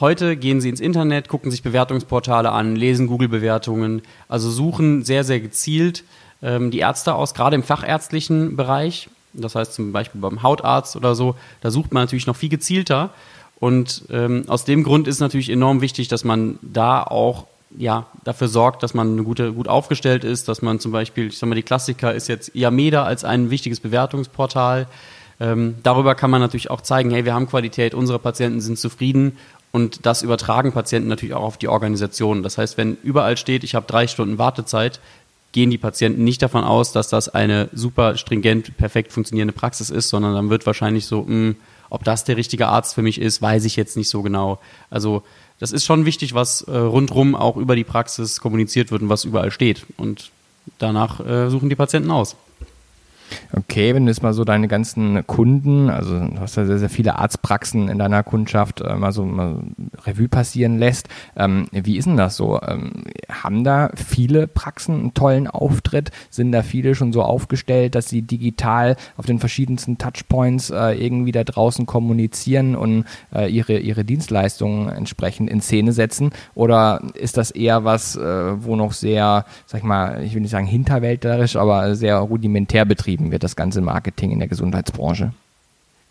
Heute 0.02 0.36
gehen 0.36 0.62
sie 0.62 0.70
ins 0.70 0.80
Internet, 0.80 1.30
gucken 1.30 1.52
sich 1.52 1.62
Bewertungsportale 1.62 2.52
an, 2.52 2.76
lesen 2.76 3.06
Google-Bewertungen, 3.06 4.02
also 4.28 4.50
suchen 4.50 5.04
sehr, 5.04 5.24
sehr 5.24 5.40
gezielt 5.40 6.04
ähm, 6.42 6.72
die 6.72 6.80
Ärzte 6.80 7.14
aus, 7.14 7.36
gerade 7.36 7.56
im 7.56 7.62
fachärztlichen 7.62 8.56
Bereich. 8.56 9.10
Das 9.34 9.54
heißt 9.54 9.76
zum 9.76 9.92
Beispiel 9.92 10.20
beim 10.20 10.42
Hautarzt 10.42 10.96
oder 10.96 11.14
so, 11.14 11.36
da 11.62 11.70
sucht 11.70 11.94
man 11.94 12.02
natürlich 12.04 12.26
noch 12.26 12.36
viel 12.36 12.50
gezielter. 12.50 13.12
Und 13.60 14.06
ähm, 14.10 14.46
aus 14.48 14.66
dem 14.66 14.84
Grund 14.84 15.08
ist 15.08 15.20
natürlich 15.20 15.52
enorm 15.52 15.82
wichtig, 15.82 16.08
dass 16.08 16.24
man 16.24 16.58
da 16.64 17.04
auch 17.04 17.46
ja, 17.78 18.08
dafür 18.24 18.48
sorgt, 18.48 18.82
dass 18.82 18.96
man 18.96 19.12
eine 19.12 19.24
gute, 19.24 19.54
gut 19.54 19.68
aufgestellt 19.68 20.24
ist, 20.24 20.48
dass 20.48 20.64
man 20.64 20.80
zum 20.80 20.92
Beispiel, 20.92 21.28
ich 21.28 21.38
sag 21.38 21.48
mal, 21.48 21.54
die 21.54 21.62
Klassiker 21.62 22.12
ist 22.12 22.28
jetzt 22.28 22.56
Yameda 22.56 23.04
als 23.04 23.24
ein 23.24 23.52
wichtiges 23.52 23.80
Bewertungsportal. 23.80 24.88
Ähm, 25.40 25.76
darüber 25.84 26.16
kann 26.16 26.32
man 26.32 26.42
natürlich 26.42 26.70
auch 26.72 26.82
zeigen, 26.82 27.12
hey, 27.12 27.24
wir 27.24 27.34
haben 27.34 27.48
Qualität, 27.48 27.94
unsere 27.94 28.20
Patienten 28.20 28.62
sind 28.62 28.78
zufrieden 28.78 29.38
und 29.72 30.06
das 30.06 30.22
übertragen 30.22 30.74
Patienten 30.74 31.08
natürlich 31.08 31.34
auch 31.34 31.44
auf 31.44 31.58
die 31.58 31.68
Organisation. 31.68 32.44
Das 32.44 32.58
heißt, 32.58 32.78
wenn 32.78 32.98
überall 33.04 33.38
steht, 33.38 33.64
ich 33.64 33.76
habe 33.76 33.88
drei 33.88 34.08
Stunden 34.08 34.38
Wartezeit, 34.38 35.00
gehen 35.54 35.70
die 35.70 35.78
Patienten 35.78 36.24
nicht 36.24 36.42
davon 36.42 36.64
aus, 36.64 36.92
dass 36.92 37.10
das 37.10 37.30
eine 37.30 37.70
super 37.74 38.18
stringent, 38.18 38.78
perfekt 38.78 39.12
funktionierende 39.12 39.54
Praxis 39.54 39.90
ist, 39.90 40.10
sondern 40.10 40.34
dann 40.34 40.50
wird 40.50 40.66
wahrscheinlich 40.66 41.06
so, 41.06 41.22
mh, 41.22 41.28
hm, 41.28 41.56
ob 41.90 42.06
das 42.06 42.24
der 42.24 42.38
richtige 42.38 42.68
Arzt 42.68 42.96
für 42.96 43.02
mich 43.02 43.20
ist, 43.20 43.42
weiß 43.42 43.66
ich 43.66 43.76
jetzt 43.76 43.98
nicht 43.98 44.08
so 44.08 44.22
genau. 44.22 44.60
Also 44.90 45.24
das 45.60 45.74
ist 45.74 45.86
schon 45.86 46.06
wichtig, 46.06 46.34
was 46.34 46.62
äh, 46.62 46.76
rundrum 46.76 47.36
auch 47.36 47.58
über 47.58 47.76
die 47.76 47.84
Praxis 47.84 48.40
kommuniziert 48.40 48.92
wird 48.92 49.02
und 49.02 49.10
was 49.10 49.26
überall 49.26 49.52
steht. 49.52 49.86
Und 49.98 50.32
danach 50.80 51.20
äh, 51.20 51.50
suchen 51.50 51.70
die 51.70 51.76
Patienten 51.76 52.10
aus. 52.10 52.38
Okay, 53.54 53.94
wenn 53.94 54.06
du 54.06 54.12
jetzt 54.12 54.24
mal 54.24 54.34
so 54.34 54.44
deine 54.44 54.68
ganzen 54.68 55.26
Kunden, 55.28 55.90
also 55.90 56.20
du 56.20 56.40
hast 56.40 56.56
ja 56.56 56.66
sehr, 56.66 56.80
sehr 56.80 56.90
viele 56.90 57.18
Arztpraxen 57.18 57.90
in 57.90 58.00
deiner 58.00 58.24
Kundschaft, 58.24 58.82
äh, 58.82 58.96
mal 58.96 59.12
so 59.12 59.26
mal 59.26 59.60
Revue 60.06 60.30
passieren 60.30 60.80
lässt, 60.80 61.08
ähm, 61.36 61.68
wie 61.72 61.98
ist 61.98 62.06
denn 62.06 62.18
das 62.18 62.38
so? 62.38 62.62
Ähm, 62.62 63.04
haben 63.30 63.64
da 63.64 63.92
viele 63.96 64.48
Praxen 64.48 65.00
einen 65.00 65.14
tollen 65.14 65.48
Auftritt? 65.48 66.12
Sind 66.30 66.52
da 66.52 66.64
viele 66.64 66.96
schon 66.96 67.14
so 67.14 67.24
aufgestellt, 67.24 67.96
dass 67.96 68.10
sie 68.10 68.22
digital 68.22 68.96
auf 69.18 69.26
den 69.26 69.40
verschiedensten 69.40 69.98
Touchpoints 69.98 70.70
äh, 70.70 70.92
irgendwie 70.94 71.32
da 71.32 71.44
draußen 71.44 71.86
kommunizieren 71.86 72.76
und 72.76 73.06
äh, 73.34 73.52
ihre, 73.52 73.78
ihre 73.78 74.06
Dienstleistungen 74.06 74.90
entsprechend 74.90 75.50
in 75.50 75.62
Szene 75.62 75.94
setzen? 75.94 76.32
Oder 76.56 77.02
ist 77.14 77.38
das 77.38 77.52
eher 77.52 77.84
was, 77.84 78.16
äh, 78.16 78.64
wo 78.64 78.76
noch 78.76 78.94
sehr, 78.94 79.46
sag 79.66 79.80
ich 79.80 79.86
mal, 79.86 80.24
ich 80.24 80.34
will 80.34 80.42
nicht 80.42 80.52
sagen 80.52 80.68
hinterwäldlerisch, 80.68 81.56
aber 81.56 81.96
sehr 81.96 82.18
rudimentär 82.18 82.86
betrieben 82.86 83.21
wird, 83.30 83.44
das 83.44 83.56
ganze 83.56 83.82
Marketing 83.82 84.32
in 84.32 84.40
der 84.40 84.48
Gesundheitsbranche? 84.48 85.34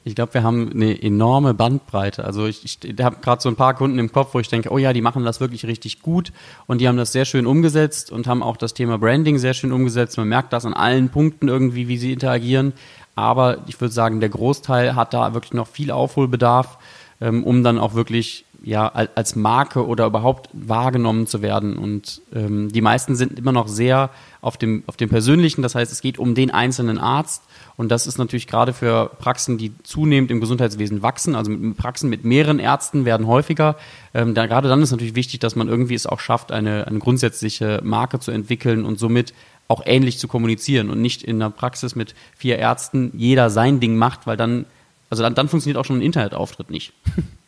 Ich 0.02 0.14
glaube, 0.14 0.32
wir 0.32 0.42
haben 0.42 0.70
eine 0.72 1.02
enorme 1.02 1.52
Bandbreite. 1.52 2.24
Also 2.24 2.46
ich, 2.46 2.78
ich 2.82 3.02
habe 3.02 3.16
gerade 3.20 3.42
so 3.42 3.50
ein 3.50 3.56
paar 3.56 3.74
Kunden 3.74 3.98
im 3.98 4.10
Kopf, 4.10 4.32
wo 4.32 4.40
ich 4.40 4.48
denke, 4.48 4.70
oh 4.70 4.78
ja, 4.78 4.94
die 4.94 5.02
machen 5.02 5.24
das 5.24 5.40
wirklich 5.40 5.66
richtig 5.66 6.00
gut 6.00 6.32
und 6.66 6.80
die 6.80 6.88
haben 6.88 6.96
das 6.96 7.12
sehr 7.12 7.26
schön 7.26 7.46
umgesetzt 7.46 8.10
und 8.10 8.26
haben 8.26 8.42
auch 8.42 8.56
das 8.56 8.72
Thema 8.72 8.96
Branding 8.96 9.38
sehr 9.38 9.52
schön 9.52 9.72
umgesetzt. 9.72 10.16
Man 10.16 10.28
merkt 10.28 10.54
das 10.54 10.64
an 10.64 10.72
allen 10.72 11.10
Punkten 11.10 11.48
irgendwie, 11.48 11.88
wie 11.88 11.98
sie 11.98 12.12
interagieren. 12.12 12.72
Aber 13.14 13.58
ich 13.66 13.78
würde 13.78 13.92
sagen, 13.92 14.20
der 14.20 14.30
Großteil 14.30 14.94
hat 14.94 15.12
da 15.12 15.34
wirklich 15.34 15.52
noch 15.52 15.66
viel 15.66 15.90
Aufholbedarf, 15.90 16.78
ähm, 17.20 17.44
um 17.44 17.62
dann 17.62 17.78
auch 17.78 17.92
wirklich 17.92 18.46
ja, 18.62 18.88
als 18.88 19.36
Marke 19.36 19.86
oder 19.86 20.06
überhaupt 20.06 20.50
wahrgenommen 20.52 21.26
zu 21.26 21.40
werden. 21.40 21.78
Und 21.78 22.20
ähm, 22.34 22.70
die 22.70 22.80
meisten 22.80 23.16
sind 23.16 23.38
immer 23.38 23.52
noch 23.52 23.68
sehr 23.68 24.10
auf 24.42 24.56
dem, 24.56 24.82
auf 24.86 24.96
dem 24.96 25.08
Persönlichen. 25.08 25.62
Das 25.62 25.74
heißt, 25.74 25.90
es 25.90 26.00
geht 26.00 26.18
um 26.18 26.34
den 26.34 26.50
einzelnen 26.50 26.98
Arzt. 26.98 27.42
Und 27.76 27.90
das 27.90 28.06
ist 28.06 28.18
natürlich 28.18 28.46
gerade 28.46 28.72
für 28.72 29.10
Praxen, 29.18 29.56
die 29.56 29.72
zunehmend 29.82 30.30
im 30.30 30.40
Gesundheitswesen 30.40 31.02
wachsen, 31.02 31.34
also 31.34 31.50
mit 31.50 31.76
Praxen 31.78 32.10
mit 32.10 32.24
mehreren 32.24 32.58
Ärzten 32.58 33.04
werden 33.04 33.26
häufiger. 33.26 33.76
Ähm, 34.12 34.34
da, 34.34 34.46
gerade 34.46 34.68
dann 34.68 34.82
ist 34.82 34.90
natürlich 34.90 35.14
wichtig, 35.14 35.40
dass 35.40 35.56
man 35.56 35.68
irgendwie 35.68 35.94
es 35.94 36.06
auch 36.06 36.20
schafft, 36.20 36.52
eine, 36.52 36.86
eine 36.86 36.98
grundsätzliche 36.98 37.80
Marke 37.82 38.20
zu 38.20 38.30
entwickeln 38.30 38.84
und 38.84 38.98
somit 38.98 39.32
auch 39.68 39.82
ähnlich 39.86 40.18
zu 40.18 40.28
kommunizieren 40.28 40.90
und 40.90 41.00
nicht 41.00 41.22
in 41.22 41.36
einer 41.36 41.50
Praxis 41.50 41.94
mit 41.94 42.14
vier 42.36 42.58
Ärzten 42.58 43.12
jeder 43.14 43.48
sein 43.50 43.80
Ding 43.80 43.96
macht, 43.96 44.26
weil 44.26 44.36
dann, 44.36 44.66
also 45.08 45.22
dann, 45.22 45.34
dann 45.34 45.48
funktioniert 45.48 45.78
auch 45.78 45.84
schon 45.84 45.98
ein 45.98 46.02
Internetauftritt 46.02 46.70
nicht. 46.70 46.92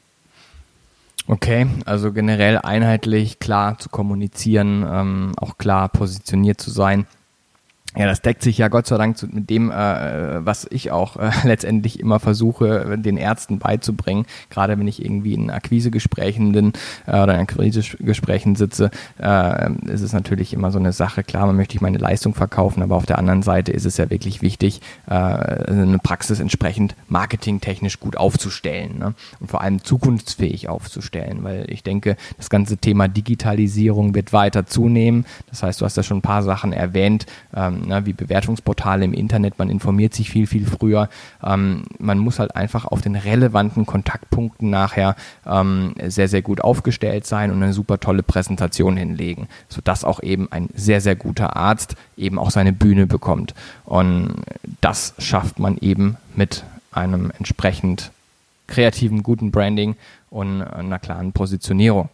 Okay, 1.29 1.67
also 1.87 2.13
generell 2.13 2.59
einheitlich, 2.59 3.39
klar 3.39 3.79
zu 3.79 3.89
kommunizieren, 3.89 4.85
ähm, 4.87 5.33
auch 5.37 5.57
klar 5.57 5.89
positioniert 5.89 6.61
zu 6.61 6.71
sein. 6.71 7.07
Ja, 7.95 8.07
das 8.07 8.23
deckt 8.23 8.43
sich 8.43 8.57
ja 8.57 8.69
Gott 8.69 8.87
sei 8.87 8.97
Dank 8.97 9.23
mit 9.35 9.51
dem, 9.51 9.71
äh, 9.71 9.75
was 10.47 10.67
ich 10.71 10.91
auch 10.91 11.17
äh, 11.17 11.31
letztendlich 11.45 12.01
immer 12.01 12.21
versuche, 12.21 12.97
den 12.99 13.19
Ärzten 13.19 13.59
beizubringen. 13.59 14.25
Gerade 14.49 14.79
wenn 14.79 14.89
ich 14.89 15.05
irgendwie 15.05 15.35
in 15.35 15.51
Akquisegesprächen 15.51 16.53
bin 16.53 16.73
äh, 17.07 17.21
oder 17.21 17.35
in 17.35 17.41
Akquisegesprächen 17.41 18.57
sitze, 18.57 18.91
äh, 19.19 19.71
ist 19.91 20.01
es 20.01 20.15
natürlich 20.15 20.55
immer 20.55 20.71
so 20.71 20.79
eine 20.79 20.93
Sache. 20.93 21.23
Klar, 21.23 21.47
man 21.47 21.57
möchte 21.57 21.75
ich 21.75 21.83
meine 21.83 21.99
Leistung 21.99 22.35
verkaufen, 22.35 22.83
aber 22.83 22.97
auf 22.97 23.05
der 23.05 23.19
anderen 23.19 23.43
Seite 23.43 23.73
ist 23.73 23.85
es 23.85 23.99
ja 23.99 24.09
wirklich 24.09 24.41
wichtig, 24.41 24.81
äh, 25.07 25.13
eine 25.13 25.99
Praxis 26.03 26.41
entsprechend 26.41 26.97
marketingtechnisch 27.09 28.01
gut 28.01 28.17
aufzustellen 28.17 28.99
ne? 28.99 29.15
und 29.41 29.51
vor 29.51 29.61
allem 29.61 29.85
zukunftsfähig 29.85 30.67
aufzustellen, 30.69 31.45
weil 31.45 31.67
ich 31.71 31.83
denke, 31.83 32.17
das 32.39 32.49
ganze 32.49 32.79
Thema 32.79 33.09
Digitalisierung 33.09 34.15
wird 34.15 34.33
weiter 34.33 34.65
zunehmen. 34.65 35.27
Das 35.51 35.63
heißt, 35.63 35.83
du 35.83 35.85
hast 35.85 35.99
ja 35.99 36.03
schon 36.03 36.19
ein 36.19 36.23
paar 36.23 36.43
Sachen 36.43 36.73
erwähnt. 36.73 37.27
Ähm, 37.55 37.82
ne, 37.87 38.07
wie 38.07 38.13
Bewertungsportale 38.13 39.05
im 39.05 39.13
Internet, 39.13 39.59
man 39.59 39.71
informiert 39.71 40.15
sich 40.15 40.31
viel, 40.31 40.47
viel 40.47 40.67
früher. 40.67 41.09
Ähm, 41.43 41.85
man 41.99 42.19
muss 42.19 42.39
halt 42.39 42.57
einfach 42.57 42.85
auf 42.85 43.01
den 43.01 43.17
relevanten 43.17 43.87
Kontaktpunkten 43.87 44.71
nachher 44.71 45.17
ähm, 45.47 45.95
sehr, 46.07 46.29
sehr 46.29 46.43
gut 46.43 46.61
aufgestellt 46.61 47.27
sein 47.27 47.51
und 47.51 47.63
eine 47.63 47.73
super 47.73 48.01
tolle 48.01 48.23
Präsentation 48.23 48.97
hinlegen, 48.97 49.49
sodass 49.69 50.05
auch 50.05 50.23
eben 50.23 50.51
ein 50.51 50.69
sehr, 50.75 51.01
sehr 51.01 51.17
guter 51.17 51.57
Arzt 51.57 51.97
eben 52.17 52.39
auch 52.39 52.51
seine 52.51 52.73
Bühne 52.73 53.07
bekommt. 53.07 53.55
Und 53.85 54.35
das 54.81 55.15
schafft 55.19 55.59
man 55.59 55.79
eben 55.79 56.17
mit 56.35 56.65
einem 56.93 57.33
entsprechend 57.39 58.11
kreativen, 58.67 59.23
guten 59.23 59.51
Branding 59.51 59.97
und 60.31 60.63
einer 60.63 60.99
klaren 60.99 61.33
Positionierung 61.33 62.09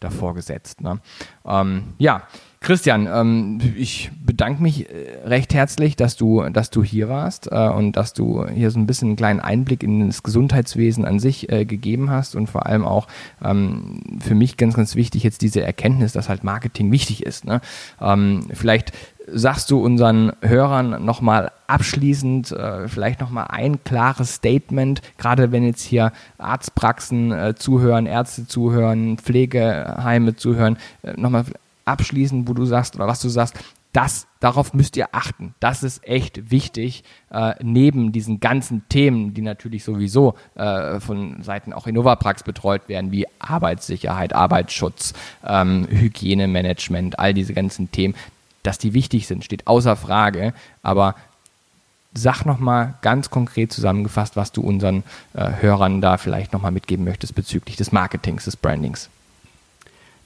davor 0.00 0.34
gesetzt. 0.34 0.80
Ne? 0.80 0.98
Ähm, 1.46 1.94
ja, 1.98 2.22
Christian, 2.62 3.08
ähm, 3.12 3.58
ich 3.76 4.12
bedanke 4.24 4.62
mich 4.62 4.88
äh, 4.88 5.26
recht 5.26 5.52
herzlich, 5.52 5.96
dass 5.96 6.16
du, 6.16 6.48
dass 6.48 6.70
du 6.70 6.84
hier 6.84 7.08
warst 7.08 7.50
äh, 7.50 7.68
und 7.68 7.96
dass 7.96 8.12
du 8.12 8.46
hier 8.46 8.70
so 8.70 8.78
ein 8.78 8.86
bisschen 8.86 9.08
einen 9.08 9.16
kleinen 9.16 9.40
Einblick 9.40 9.82
in 9.82 10.06
das 10.06 10.22
Gesundheitswesen 10.22 11.04
an 11.04 11.18
sich 11.18 11.50
äh, 11.50 11.64
gegeben 11.64 12.08
hast 12.08 12.36
und 12.36 12.46
vor 12.46 12.66
allem 12.66 12.84
auch 12.84 13.08
ähm, 13.44 14.20
für 14.20 14.36
mich 14.36 14.56
ganz, 14.56 14.74
ganz 14.74 14.94
wichtig 14.94 15.24
jetzt 15.24 15.42
diese 15.42 15.60
Erkenntnis, 15.60 16.12
dass 16.12 16.28
halt 16.28 16.44
Marketing 16.44 16.92
wichtig 16.92 17.26
ist. 17.26 17.44
Ne? 17.44 17.60
Ähm, 18.00 18.46
vielleicht 18.52 18.92
sagst 19.26 19.70
du 19.72 19.80
unseren 19.80 20.32
Hörern 20.40 21.04
nochmal 21.04 21.52
abschließend 21.68 22.54
vielleicht 22.86 23.20
nochmal 23.20 23.46
ein 23.48 23.82
klares 23.84 24.34
Statement, 24.34 25.00
gerade 25.16 25.52
wenn 25.52 25.64
jetzt 25.64 25.80
hier 25.80 26.12
Arztpraxen 26.38 27.54
zuhören, 27.56 28.06
Ärzte 28.06 28.48
zuhören, 28.48 29.18
Pflegeheime 29.18 30.34
zuhören, 30.34 30.76
nochmal 31.16 31.44
abschließen, 31.84 32.48
wo 32.48 32.54
du 32.54 32.64
sagst 32.64 32.96
oder 32.96 33.06
was 33.06 33.20
du 33.20 33.28
sagst, 33.28 33.56
das, 33.92 34.26
darauf 34.40 34.72
müsst 34.72 34.96
ihr 34.96 35.08
achten. 35.12 35.54
Das 35.60 35.82
ist 35.82 36.06
echt 36.08 36.50
wichtig, 36.50 37.04
äh, 37.30 37.54
neben 37.62 38.10
diesen 38.10 38.40
ganzen 38.40 38.88
Themen, 38.88 39.34
die 39.34 39.42
natürlich 39.42 39.84
sowieso 39.84 40.34
äh, 40.54 40.98
von 40.98 41.42
Seiten 41.42 41.74
auch 41.74 41.86
Innovaprax 41.86 42.42
betreut 42.42 42.88
werden, 42.88 43.12
wie 43.12 43.26
Arbeitssicherheit, 43.38 44.32
Arbeitsschutz, 44.32 45.12
ähm, 45.46 45.86
Hygienemanagement, 45.90 47.18
all 47.18 47.34
diese 47.34 47.52
ganzen 47.52 47.90
Themen, 47.92 48.14
dass 48.62 48.78
die 48.78 48.94
wichtig 48.94 49.26
sind, 49.26 49.44
steht 49.44 49.66
außer 49.66 49.94
Frage. 49.96 50.54
Aber 50.82 51.14
sag 52.14 52.44
nochmal 52.44 52.94
ganz 53.02 53.28
konkret 53.28 53.72
zusammengefasst, 53.72 54.36
was 54.36 54.52
du 54.52 54.62
unseren 54.62 55.02
äh, 55.34 55.50
Hörern 55.60 56.00
da 56.00 56.16
vielleicht 56.16 56.54
nochmal 56.54 56.72
mitgeben 56.72 57.04
möchtest 57.04 57.34
bezüglich 57.34 57.76
des 57.76 57.92
Marketings, 57.92 58.44
des 58.44 58.56
Brandings. 58.56 59.10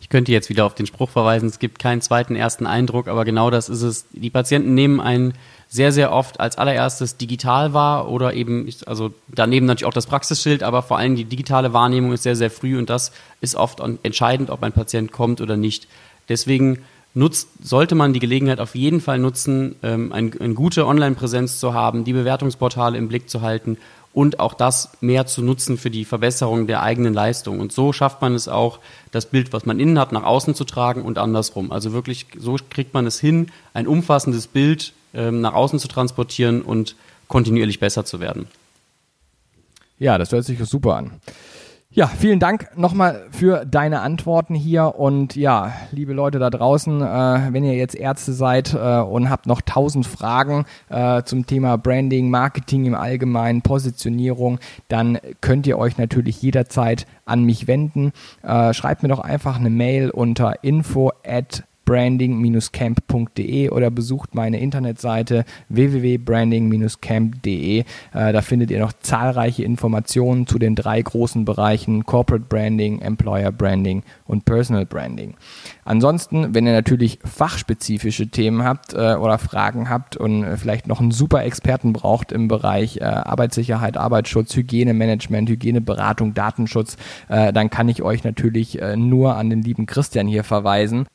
Ich 0.00 0.08
könnte 0.08 0.30
jetzt 0.30 0.48
wieder 0.48 0.64
auf 0.66 0.74
den 0.74 0.86
Spruch 0.86 1.10
verweisen, 1.10 1.48
es 1.48 1.58
gibt 1.58 1.78
keinen 1.78 2.00
zweiten 2.00 2.36
ersten 2.36 2.66
Eindruck, 2.66 3.08
aber 3.08 3.24
genau 3.24 3.50
das 3.50 3.68
ist 3.68 3.82
es. 3.82 4.06
Die 4.12 4.30
Patienten 4.30 4.74
nehmen 4.74 5.00
einen 5.00 5.34
sehr, 5.68 5.90
sehr 5.90 6.12
oft 6.12 6.38
als 6.38 6.58
allererstes 6.58 7.16
digital 7.16 7.72
wahr 7.72 8.08
oder 8.08 8.34
eben, 8.34 8.68
also 8.86 9.12
daneben 9.28 9.66
natürlich 9.66 9.86
auch 9.86 9.94
das 9.94 10.06
Praxisschild, 10.06 10.62
aber 10.62 10.82
vor 10.82 10.98
allem 10.98 11.16
die 11.16 11.24
digitale 11.24 11.72
Wahrnehmung 11.72 12.12
ist 12.12 12.22
sehr, 12.22 12.36
sehr 12.36 12.50
früh 12.50 12.78
und 12.78 12.88
das 12.88 13.10
ist 13.40 13.56
oft 13.56 13.80
entscheidend, 14.02 14.50
ob 14.50 14.62
ein 14.62 14.72
Patient 14.72 15.10
kommt 15.10 15.40
oder 15.40 15.56
nicht. 15.56 15.88
Deswegen 16.28 16.84
nutzt, 17.14 17.48
sollte 17.62 17.94
man 17.94 18.12
die 18.12 18.20
Gelegenheit 18.20 18.60
auf 18.60 18.74
jeden 18.74 19.00
Fall 19.00 19.18
nutzen, 19.18 19.76
ähm, 19.82 20.12
ein, 20.12 20.38
eine 20.38 20.54
gute 20.54 20.86
Online-Präsenz 20.86 21.58
zu 21.58 21.74
haben, 21.74 22.04
die 22.04 22.12
Bewertungsportale 22.12 22.98
im 22.98 23.08
Blick 23.08 23.28
zu 23.28 23.40
halten 23.40 23.78
und 24.16 24.40
auch 24.40 24.54
das 24.54 24.92
mehr 25.02 25.26
zu 25.26 25.42
nutzen 25.42 25.76
für 25.76 25.90
die 25.90 26.06
Verbesserung 26.06 26.66
der 26.66 26.82
eigenen 26.82 27.12
Leistung. 27.12 27.60
Und 27.60 27.70
so 27.70 27.92
schafft 27.92 28.22
man 28.22 28.34
es 28.34 28.48
auch, 28.48 28.78
das 29.10 29.26
Bild, 29.26 29.52
was 29.52 29.66
man 29.66 29.78
innen 29.78 29.98
hat, 29.98 30.10
nach 30.10 30.22
außen 30.22 30.54
zu 30.54 30.64
tragen 30.64 31.02
und 31.02 31.18
andersrum. 31.18 31.70
Also 31.70 31.92
wirklich, 31.92 32.24
so 32.34 32.56
kriegt 32.70 32.94
man 32.94 33.06
es 33.06 33.20
hin, 33.20 33.52
ein 33.74 33.86
umfassendes 33.86 34.46
Bild 34.46 34.94
ähm, 35.12 35.42
nach 35.42 35.52
außen 35.52 35.78
zu 35.78 35.86
transportieren 35.86 36.62
und 36.62 36.96
kontinuierlich 37.28 37.78
besser 37.78 38.06
zu 38.06 38.18
werden. 38.18 38.46
Ja, 39.98 40.16
das 40.16 40.32
hört 40.32 40.46
sich 40.46 40.58
super 40.64 40.96
an. 40.96 41.10
Ja, 41.96 42.08
vielen 42.08 42.40
Dank 42.40 42.76
nochmal 42.76 43.24
für 43.30 43.64
deine 43.64 44.02
Antworten 44.02 44.54
hier 44.54 44.96
und 44.98 45.34
ja, 45.34 45.72
liebe 45.92 46.12
Leute 46.12 46.38
da 46.38 46.50
draußen, 46.50 47.00
äh, 47.00 47.54
wenn 47.54 47.64
ihr 47.64 47.72
jetzt 47.72 47.94
Ärzte 47.94 48.34
seid 48.34 48.74
äh, 48.74 48.98
und 49.00 49.30
habt 49.30 49.46
noch 49.46 49.62
tausend 49.62 50.06
Fragen 50.06 50.66
äh, 50.90 51.22
zum 51.22 51.46
Thema 51.46 51.78
Branding, 51.78 52.28
Marketing 52.28 52.84
im 52.84 52.94
Allgemeinen, 52.94 53.62
Positionierung, 53.62 54.58
dann 54.88 55.18
könnt 55.40 55.66
ihr 55.66 55.78
euch 55.78 55.96
natürlich 55.96 56.42
jederzeit 56.42 57.06
an 57.24 57.44
mich 57.44 57.66
wenden. 57.66 58.12
Äh, 58.42 58.74
schreibt 58.74 59.02
mir 59.02 59.08
doch 59.08 59.20
einfach 59.20 59.58
eine 59.58 59.70
Mail 59.70 60.10
unter 60.10 60.62
info 60.62 61.12
at 61.26 61.64
branding-camp.de 61.86 63.70
oder 63.70 63.90
besucht 63.90 64.34
meine 64.34 64.60
Internetseite 64.60 65.46
www.branding-camp.de. 65.70 67.78
Äh, 67.78 67.84
da 68.12 68.42
findet 68.42 68.70
ihr 68.70 68.80
noch 68.80 68.92
zahlreiche 68.92 69.64
Informationen 69.64 70.46
zu 70.46 70.58
den 70.58 70.74
drei 70.74 71.00
großen 71.00 71.46
Bereichen 71.46 72.04
Corporate 72.04 72.44
Branding, 72.46 73.00
Employer 73.00 73.52
Branding 73.52 74.02
und 74.26 74.44
Personal 74.44 74.84
Branding. 74.84 75.32
Ansonsten, 75.86 76.54
wenn 76.54 76.66
ihr 76.66 76.74
natürlich 76.74 77.18
fachspezifische 77.24 78.28
Themen 78.28 78.64
habt 78.64 78.92
äh, 78.92 79.14
oder 79.14 79.38
Fragen 79.38 79.88
habt 79.88 80.18
und 80.18 80.44
vielleicht 80.58 80.88
noch 80.88 81.00
einen 81.00 81.12
super 81.12 81.44
Experten 81.44 81.92
braucht 81.92 82.32
im 82.32 82.48
Bereich 82.48 82.96
äh, 82.98 83.04
Arbeitssicherheit, 83.04 83.96
Arbeitsschutz, 83.96 84.54
Hygienemanagement, 84.56 85.48
Hygieneberatung, 85.48 86.34
Datenschutz, 86.34 86.96
äh, 87.28 87.52
dann 87.52 87.70
kann 87.70 87.88
ich 87.88 88.02
euch 88.02 88.24
natürlich 88.24 88.82
äh, 88.82 88.96
nur 88.96 89.36
an 89.36 89.48
den 89.48 89.62
lieben 89.62 89.86
Christian 89.86 90.26
hier 90.26 90.44
verweisen. 90.44 91.06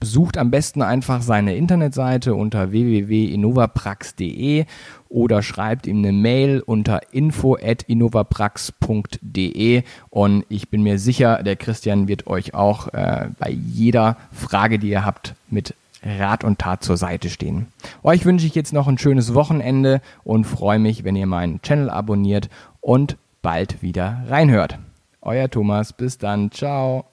Besucht 0.00 0.36
am 0.38 0.50
besten 0.50 0.82
einfach 0.82 1.20
seine 1.20 1.54
Internetseite 1.54 2.34
unter 2.34 2.72
www.innovaprax.de 2.72 4.64
oder 5.10 5.42
schreibt 5.42 5.86
ihm 5.86 5.98
eine 5.98 6.12
Mail 6.12 6.62
unter 6.64 7.12
info@innovaprax.de 7.12 9.82
und 10.08 10.46
ich 10.48 10.70
bin 10.70 10.82
mir 10.82 10.98
sicher, 10.98 11.42
der 11.42 11.56
Christian 11.56 12.08
wird 12.08 12.26
euch 12.26 12.54
auch 12.54 12.88
äh, 12.94 13.28
bei 13.38 13.50
jeder 13.50 14.16
Frage, 14.32 14.78
die 14.78 14.88
ihr 14.88 15.04
habt, 15.04 15.34
mit 15.50 15.74
Rat 16.02 16.44
und 16.44 16.58
Tat 16.58 16.82
zur 16.82 16.96
Seite 16.96 17.28
stehen. 17.28 17.66
Euch 18.02 18.24
wünsche 18.24 18.46
ich 18.46 18.54
jetzt 18.54 18.72
noch 18.72 18.88
ein 18.88 18.96
schönes 18.96 19.34
Wochenende 19.34 20.00
und 20.24 20.44
freue 20.44 20.78
mich, 20.78 21.04
wenn 21.04 21.16
ihr 21.16 21.26
meinen 21.26 21.60
Channel 21.60 21.90
abonniert 21.90 22.48
und 22.80 23.18
bald 23.42 23.82
wieder 23.82 24.24
reinhört. 24.28 24.78
Euer 25.20 25.50
Thomas, 25.50 25.92
bis 25.92 26.16
dann, 26.16 26.50
ciao. 26.50 27.04